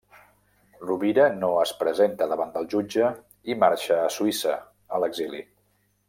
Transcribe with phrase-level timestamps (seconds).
[0.87, 3.09] Rovira, no es presenta davant del jutge
[3.55, 4.55] i marxa a Suïssa,
[4.97, 5.43] a l'exili.